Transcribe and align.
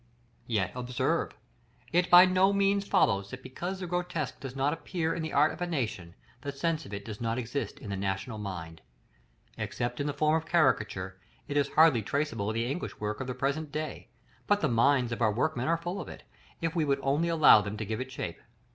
§LXXIV. 0.03 0.49
Yet, 0.49 0.71
observe, 0.73 1.31
it 1.91 2.09
by 2.09 2.25
no 2.25 2.51
means 2.51 2.87
follows 2.87 3.29
that 3.29 3.43
because 3.43 3.79
the 3.79 3.85
grotesque 3.85 4.39
does 4.39 4.55
not 4.55 4.73
appear 4.73 5.13
in 5.13 5.21
the 5.21 5.31
art 5.31 5.53
of 5.53 5.61
a 5.61 5.67
nation, 5.67 6.15
the 6.41 6.51
sense 6.51 6.87
of 6.87 6.93
it 6.95 7.05
does 7.05 7.21
not 7.21 7.37
exist 7.37 7.77
in 7.77 7.91
the 7.91 7.95
national 7.95 8.39
mind. 8.39 8.81
Except 9.59 9.99
in 9.99 10.07
the 10.07 10.11
form 10.13 10.35
of 10.41 10.49
caricature, 10.49 11.19
it 11.47 11.55
is 11.55 11.69
hardly 11.69 12.01
traceable 12.01 12.49
in 12.49 12.55
the 12.55 12.65
English 12.65 12.99
work 12.99 13.19
of 13.21 13.27
the 13.27 13.35
present 13.35 13.71
day; 13.71 14.09
but 14.47 14.59
the 14.61 14.67
minds 14.67 15.11
of 15.11 15.21
our 15.21 15.31
workmen 15.31 15.67
are 15.67 15.77
full 15.77 16.01
of 16.01 16.07
it, 16.09 16.23
if 16.61 16.75
we 16.75 16.83
would 16.83 16.99
only 17.03 17.27
allow 17.29 17.61
them 17.61 17.77
to 17.77 17.85
give 17.85 18.01
it 18.01 18.11
shape. 18.11 18.41